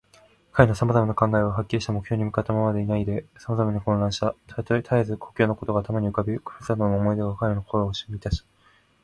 [0.53, 4.33] 彼のさまざまな考えは、はっきりした目標に向ったままでいないで、さまざまに混乱した。
[4.47, 8.47] たえず故郷のことが頭に浮かび、故郷の思い出が彼の心をみたした。